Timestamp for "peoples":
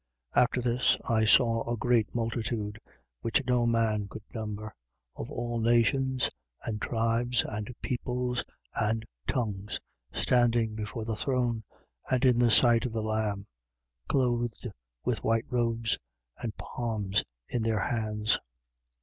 7.83-8.43